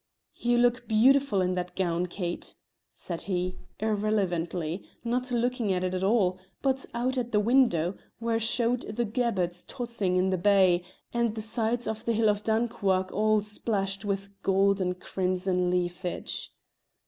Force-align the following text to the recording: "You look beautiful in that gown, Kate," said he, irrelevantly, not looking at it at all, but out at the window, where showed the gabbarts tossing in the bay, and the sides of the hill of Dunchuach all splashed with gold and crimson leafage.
"You 0.33 0.57
look 0.57 0.87
beautiful 0.87 1.41
in 1.43 1.53
that 1.53 1.75
gown, 1.75 2.07
Kate," 2.07 2.55
said 2.91 3.21
he, 3.21 3.59
irrelevantly, 3.79 4.83
not 5.03 5.29
looking 5.31 5.71
at 5.73 5.83
it 5.83 5.93
at 5.93 6.03
all, 6.03 6.39
but 6.63 6.87
out 6.95 7.19
at 7.19 7.31
the 7.31 7.39
window, 7.39 7.95
where 8.17 8.39
showed 8.39 8.81
the 8.81 9.05
gabbarts 9.05 9.63
tossing 9.67 10.17
in 10.17 10.31
the 10.31 10.39
bay, 10.39 10.83
and 11.13 11.35
the 11.35 11.43
sides 11.43 11.85
of 11.87 12.03
the 12.03 12.13
hill 12.13 12.29
of 12.31 12.43
Dunchuach 12.43 13.11
all 13.11 13.43
splashed 13.43 14.03
with 14.03 14.29
gold 14.41 14.81
and 14.81 14.99
crimson 14.99 15.69
leafage. 15.69 16.51